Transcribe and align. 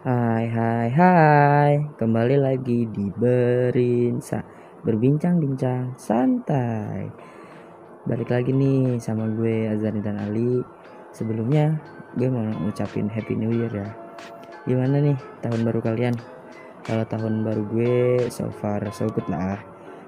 Hai 0.00 0.48
hai 0.48 0.88
hai. 0.88 1.72
Kembali 2.00 2.40
lagi 2.40 2.88
di 2.88 3.12
Berinsa. 3.12 4.40
Berbincang-bincang 4.80 5.92
santai. 6.00 7.04
Balik 8.08 8.32
lagi 8.32 8.48
nih 8.48 8.96
sama 8.96 9.28
gue 9.28 9.68
Azani 9.68 10.00
dan 10.00 10.16
Ali. 10.16 10.64
Sebelumnya 11.12 11.76
gue 12.16 12.32
mau 12.32 12.40
ngucapin 12.64 13.12
Happy 13.12 13.36
New 13.36 13.52
Year 13.52 13.68
ya. 13.68 13.92
Gimana 14.64 15.04
nih 15.04 15.20
tahun 15.44 15.68
baru 15.68 15.84
kalian? 15.84 16.16
Kalau 16.80 17.04
tahun 17.04 17.44
baru 17.44 17.62
gue 17.68 18.24
so 18.32 18.48
far 18.48 18.80
so 18.96 19.04
good 19.04 19.28
lah. 19.28 19.60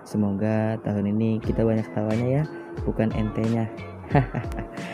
Semoga 0.09 0.80
tahun 0.88 1.12
ini 1.12 1.37
kita 1.38 1.62
banyak 1.62 1.87
tawanya 1.95 2.43
ya 2.43 2.45
Bukan 2.83 3.15
ente-nya 3.15 3.70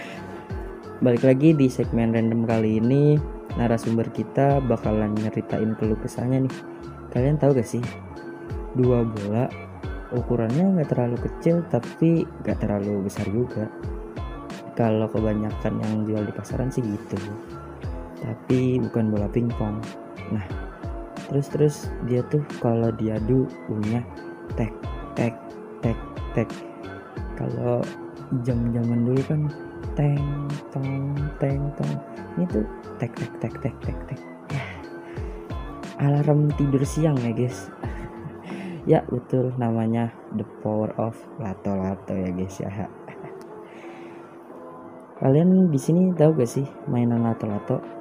Balik 0.99 1.31
lagi 1.31 1.55
di 1.55 1.71
segmen 1.71 2.11
random 2.11 2.43
kali 2.43 2.83
ini 2.83 3.15
narasumber 3.55 4.11
kita 4.11 4.59
bakalan 4.59 5.15
nyeritain 5.15 5.79
keluh 5.79 5.95
kesahnya 5.95 6.43
nih. 6.43 6.55
Kalian 7.15 7.39
tahu 7.39 7.55
gak 7.55 7.71
sih? 7.71 7.79
Dua 8.75 9.07
bola 9.07 9.47
ukurannya 10.11 10.75
nggak 10.75 10.91
terlalu 10.91 11.23
kecil 11.23 11.63
tapi 11.71 12.27
nggak 12.43 12.59
terlalu 12.59 13.07
besar 13.07 13.31
juga. 13.31 13.71
Kalau 14.75 15.07
kebanyakan 15.07 15.79
yang 15.79 16.03
jual 16.03 16.27
di 16.27 16.35
pasaran 16.35 16.67
sih 16.67 16.83
gitu. 16.83 17.15
Tapi 18.19 18.83
bukan 18.83 19.15
bola 19.15 19.31
pingpong. 19.31 19.79
Nah 20.35 20.47
terus 21.31 21.47
terus 21.47 21.77
dia 22.11 22.27
tuh 22.27 22.43
kalau 22.59 22.91
diadu 22.91 23.47
punya 23.71 24.03
tek 24.59 24.75
tek 25.15 25.39
tek 25.79 25.99
tek. 26.35 26.51
Kalau 27.39 27.87
jam 28.43 28.75
zaman 28.75 29.07
dulu 29.07 29.23
kan 29.31 29.47
teng 29.95 30.49
tong 30.71 31.15
teng 31.43 31.63
tong. 31.75 31.95
Ini 32.39 32.45
tuh 32.49 32.65
tek 32.97 33.13
tek 33.15 33.33
tek 33.43 33.55
tek 33.63 33.77
tek 33.83 33.99
tek. 34.09 34.21
Alarm 35.99 36.51
tidur 36.55 36.83
siang 36.87 37.19
ya 37.23 37.33
guys. 37.35 37.69
Ya 38.89 39.05
betul. 39.05 39.53
Namanya 39.61 40.17
the 40.33 40.49
power 40.65 40.89
of 40.97 41.13
lato 41.37 41.77
lato 41.77 42.17
ya 42.17 42.33
guys 42.33 42.57
ya. 42.57 42.71
Kalian 45.21 45.69
di 45.69 45.77
sini 45.77 46.09
tahu 46.17 46.41
gak 46.41 46.49
sih 46.49 46.65
mainan 46.89 47.21
lato 47.21 47.45
lato 47.45 47.99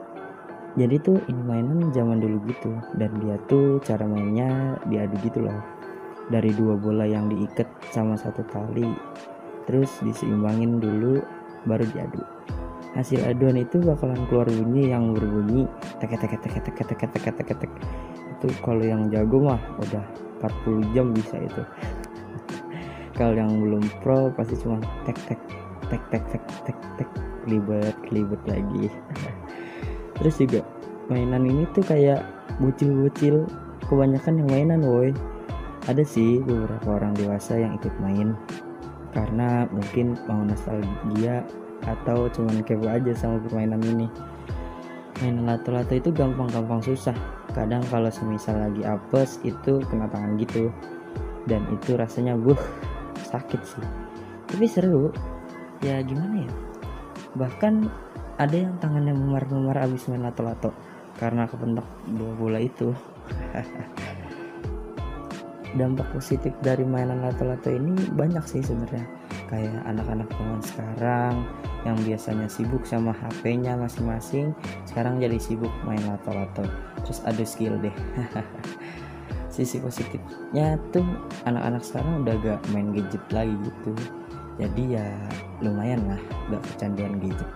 jadi 0.77 1.01
tuh 1.01 1.17
ini 1.25 1.41
mainan 1.41 1.89
zaman 1.89 2.21
dulu 2.21 2.37
gitu. 2.53 2.69
Dan 2.93 3.17
dia 3.17 3.33
tuh 3.49 3.81
cara 3.81 4.05
mainnya 4.05 4.77
diadu 4.85 5.17
gitu 5.25 5.41
loh. 5.49 5.57
Dari 6.29 6.53
dua 6.53 6.77
bola 6.77 7.09
yang 7.09 7.33
diikat 7.33 7.65
sama 7.89 8.13
satu 8.13 8.45
tali. 8.45 8.85
Terus 9.65 9.89
diseimbangin 10.05 10.77
dulu 10.77 11.17
baru 11.67 11.85
diadu. 11.91 12.23
Hasil 12.97 13.21
aduan 13.27 13.61
itu 13.61 13.77
bakalan 13.77 14.17
keluar 14.25 14.49
bunyi 14.49 14.89
yang 14.89 15.13
berbunyi 15.13 15.69
tek 16.01 16.17
tek 16.17 16.33
tek 16.33 16.49
tek 16.49 16.65
tek 16.65 16.97
tek 16.97 17.11
tek 17.13 17.35
tek 17.35 17.59
tek 17.61 17.71
itu 18.37 18.47
kalau 18.61 18.81
yang 18.81 19.09
jago 19.09 19.37
mah 19.41 19.61
udah 19.81 20.05
40 20.41 20.93
jam 20.93 21.13
bisa 21.13 21.37
itu. 21.41 21.61
Kalau 23.17 23.33
yang 23.33 23.49
belum 23.57 23.81
pro 24.05 24.29
pasti 24.33 24.57
cuma 24.61 24.77
tek 25.05 25.17
tek 25.25 25.41
tek 25.89 26.01
tek 26.13 26.23
tek 26.29 26.43
tek 26.65 26.77
tek 27.01 27.09
kelibet 27.41 27.97
kelibet 28.05 28.41
lagi. 28.45 28.93
Terus 30.21 30.35
juga 30.37 30.61
mainan 31.09 31.45
ini 31.45 31.65
tuh 31.73 31.85
kayak 31.85 32.21
bocil-bocil. 32.61 33.49
Kebanyakan 33.89 34.43
yang 34.43 34.49
mainan 34.49 34.81
woi. 34.85 35.15
Ada 35.87 36.03
sih 36.03 36.43
beberapa 36.43 36.99
orang 36.99 37.15
dewasa 37.15 37.55
yang 37.55 37.79
ikut 37.79 37.95
main 38.03 38.35
karena 39.15 39.65
mungkin 39.71 40.17
mau 40.27 40.43
nostalgia 40.43 41.43
atau 41.85 42.27
cuman 42.31 42.65
kepo 42.65 42.89
aja 42.89 43.13
sama 43.13 43.39
permainan 43.45 43.81
ini. 43.85 44.07
Mainan 45.21 45.49
lato-lato 45.49 45.97
itu 45.97 46.09
gampang-gampang 46.13 46.81
susah. 46.83 47.15
Kadang 47.55 47.81
kalau 47.89 48.11
semisal 48.13 48.61
lagi 48.61 48.85
apes 48.85 49.41
itu 49.41 49.81
kena 49.89 50.05
tangan 50.09 50.37
gitu. 50.37 50.69
Dan 51.49 51.65
itu 51.73 51.97
rasanya 51.97 52.37
buh 52.37 52.59
sakit 53.33 53.61
sih. 53.65 53.85
Tapi 54.45 54.65
seru. 54.69 55.09
Ya 55.81 56.01
gimana 56.01 56.45
ya? 56.45 56.53
Bahkan 57.37 57.73
ada 58.37 58.57
yang 58.57 58.77
tangannya 58.77 59.13
memar-memar 59.13 59.77
abis 59.81 60.05
main 60.09 60.21
lato-lato. 60.21 60.73
Karena 61.17 61.49
kepentok 61.49 61.85
dua 62.13 62.31
bola 62.37 62.59
itu 62.61 62.93
dampak 65.75 66.07
positif 66.15 66.55
dari 66.63 66.87
mainan 66.87 67.19
lato-lato 67.19 67.67
ini 67.67 67.91
banyak 68.15 68.43
sih 68.47 68.63
sebenarnya. 68.63 69.03
Kayak 69.51 69.83
anak-anak 69.83 70.27
zaman 70.31 70.61
sekarang 70.63 71.35
yang 71.83 71.97
biasanya 72.03 72.47
sibuk 72.47 72.83
sama 72.87 73.11
HP-nya 73.15 73.75
masing-masing 73.75 74.55
sekarang 74.87 75.19
jadi 75.19 75.35
sibuk 75.35 75.71
main 75.83 76.01
lato-lato. 76.07 76.63
Terus 77.03 77.19
ada 77.27 77.43
skill 77.43 77.75
deh. 77.83 77.95
Sisi 79.53 79.81
positifnya 79.81 80.77
tuh 80.93 81.03
anak-anak 81.49 81.81
sekarang 81.81 82.23
udah 82.23 82.35
gak 82.45 82.61
main 82.71 82.93
gadget 82.95 83.23
lagi 83.33 83.55
gitu. 83.65 83.91
Jadi 84.61 84.95
ya 84.95 85.07
lumayan 85.59 86.05
lah 86.07 86.21
gak 86.53 86.63
kecanduan 86.75 87.19
gadget 87.19 87.49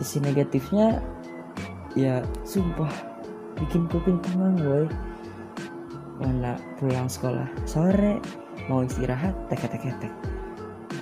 sisi 0.00 0.16
negatifnya 0.22 1.04
ya 1.92 2.24
sumpah 2.40 2.88
bikin 3.60 3.84
kuping 3.92 4.16
tenang 4.24 4.56
boy 4.56 4.84
mana 6.20 6.60
pulang 6.76 7.08
sekolah. 7.08 7.48
Sore 7.64 8.20
mau 8.68 8.84
istirahat 8.84 9.34
tek 9.48 9.66
tek 9.66 9.82
tek 9.82 10.12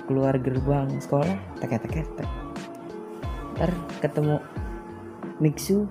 keluar 0.09 0.33
gerbang 0.41 0.89
sekolah 0.97 1.37
tek 1.61 1.77
tek 1.77 1.93
tek 2.17 2.29
ntar 3.53 3.69
ketemu 4.01 4.41
mixu 5.37 5.85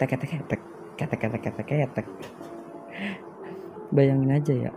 tek 0.00 0.16
tek 0.16 0.40
tek 0.48 0.60
tek 0.96 1.10
tek 1.12 1.42
tek 1.44 1.90
tek 1.92 2.06
bayangin 3.92 4.32
aja 4.32 4.54
ya 4.68 4.72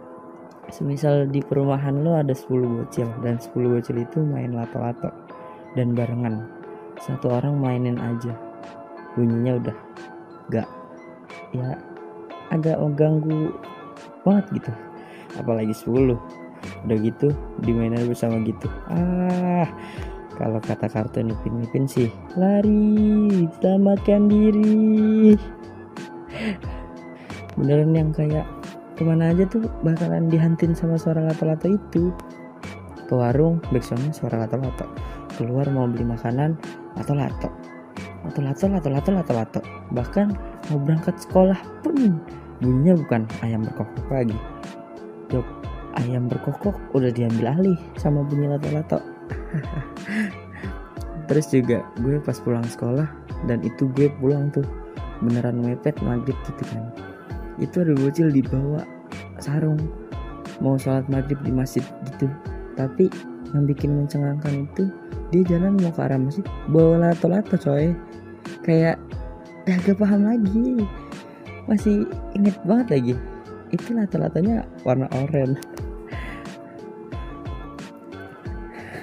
semisal 0.68 1.30
di 1.30 1.40
perumahan 1.40 2.02
lo 2.02 2.18
ada 2.18 2.34
10 2.34 2.50
bocil 2.50 3.08
dan 3.22 3.38
10 3.38 3.56
bocil 3.56 3.98
itu 4.02 4.20
main 4.26 4.56
lato-lato 4.56 5.12
dan 5.78 5.94
barengan. 5.94 6.48
Satu 6.98 7.30
orang 7.30 7.60
mainin 7.60 8.00
aja. 8.00 8.34
Bunyinya 9.14 9.60
udah 9.60 9.78
gak 10.50 10.70
ya 11.54 11.78
agak 12.50 12.82
mengganggu 12.82 13.54
banget 14.24 14.46
gitu. 14.58 14.72
Apalagi 15.38 15.76
10 15.76 16.16
udah 16.88 16.98
gitu 17.00 17.28
dimainan 17.64 18.08
bersama 18.08 18.40
gitu. 18.44 18.68
Ah 18.88 19.68
kalau 20.34 20.58
kata 20.58 20.90
kartun 20.90 21.30
Ipin 21.30 21.62
Ipin 21.62 21.86
sih 21.86 22.10
lari 22.34 23.46
selamatkan 23.60 24.26
diri. 24.26 25.38
Beneran 27.58 27.94
yang 27.94 28.10
kayak 28.10 28.50
ke 28.98 29.06
mana 29.06 29.30
aja 29.30 29.46
tuh 29.46 29.70
bakalan 29.86 30.30
dihantin 30.30 30.74
sama 30.74 30.98
suara 30.98 31.22
lato-lato 31.22 31.70
itu. 31.70 32.10
Ke 33.06 33.14
warung 33.14 33.62
backsoundnya 33.70 34.10
suara 34.10 34.42
lato-lato. 34.42 34.90
Keluar 35.38 35.70
mau 35.70 35.86
beli 35.86 36.06
makanan 36.08 36.58
lato-lato. 36.98 37.54
Lato-lato 38.26 38.66
lato-lato 38.74 39.10
lato-lato. 39.14 39.62
Bahkan 39.94 40.28
mau 40.74 40.80
berangkat 40.82 41.22
sekolah 41.22 41.60
pun 41.86 42.18
bunyinya 42.64 42.96
bukan 43.04 43.28
ayam 43.44 43.68
berkokok 43.68 44.08
lagi. 44.08 44.38
Jok 45.28 45.48
ayam 46.00 46.32
berkokok 46.32 46.76
udah 46.96 47.12
diambil 47.12 47.52
alih 47.52 47.80
sama 48.00 48.24
bunyi 48.24 48.48
lato-lato. 48.48 49.04
Terus 51.28 51.46
juga 51.52 51.84
gue 52.00 52.24
pas 52.24 52.40
pulang 52.40 52.64
sekolah 52.64 53.08
dan 53.52 53.60
itu 53.68 53.92
gue 53.92 54.08
pulang 54.24 54.48
tuh 54.56 54.64
beneran 55.20 55.60
mepet 55.60 56.00
maghrib 56.00 56.36
gitu 56.48 56.64
kan. 56.72 56.88
Itu 57.60 57.84
ada 57.84 57.94
bocil 58.00 58.32
dibawa 58.32 58.88
sarung 59.44 59.80
mau 60.64 60.80
sholat 60.80 61.08
maghrib 61.12 61.40
di 61.44 61.52
masjid 61.52 61.84
gitu. 62.08 62.32
Tapi 62.80 63.12
yang 63.54 63.70
bikin 63.70 63.94
mencengangkan 63.94 64.66
itu 64.66 64.90
dia 65.30 65.44
jalan 65.46 65.78
mau 65.78 65.94
ke 65.94 66.02
arah 66.02 66.18
masjid 66.18 66.46
bawa 66.72 67.12
lato-lato 67.12 67.56
coy. 67.60 67.94
Kayak 68.64 69.00
gak 69.64 69.96
paham 69.96 70.28
lagi 70.28 70.84
masih 71.68 72.08
inget 72.36 72.60
banget 72.68 72.88
lagi. 72.92 73.16
Itu 73.74 73.94
lato-latonya 73.96 74.66
warna 74.86 75.08
oranye. 75.14 75.58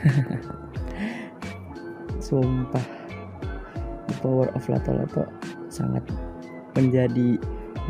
Sumpah 2.24 2.86
the 4.08 4.14
power 4.22 4.48
of 4.56 4.68
lato-lato 4.70 5.26
sangat 5.68 6.02
menjadi 6.78 7.36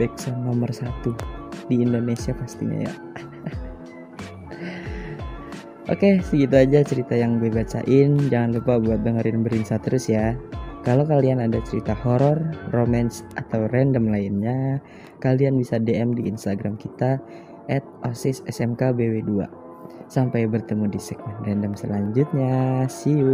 backsound 0.01 0.49
nomor 0.49 0.73
satu 0.73 1.13
di 1.69 1.85
Indonesia 1.85 2.33
pastinya 2.35 2.89
ya. 2.89 2.95
Oke 5.93 6.23
segitu 6.23 6.55
aja 6.55 6.87
cerita 6.87 7.19
yang 7.19 7.43
gue 7.43 7.51
bacain. 7.51 8.31
Jangan 8.31 8.55
lupa 8.57 8.79
buat 8.79 9.03
dengerin 9.03 9.43
Berinsa 9.43 9.83
terus 9.83 10.07
ya 10.09 10.39
Kalau 10.81 11.05
kalian 11.05 11.45
ada 11.45 11.61
cerita 11.61 11.93
horor, 11.93 12.41
romance, 12.73 13.21
atau 13.37 13.69
random 13.69 14.09
lainnya 14.09 14.81
Kalian 15.21 15.61
bisa 15.61 15.77
DM 15.77 16.17
di 16.17 16.25
Instagram 16.25 16.81
kita 16.81 17.21
At 17.69 17.85
OSIS 18.01 18.41
SMK 18.49 18.97
BW2 18.97 19.61
Sampai 20.11 20.49
bertemu 20.49 20.91
di 20.91 20.99
segmen 20.99 21.39
random 21.47 21.79
selanjutnya. 21.79 22.83
See 22.91 23.15
you. 23.15 23.29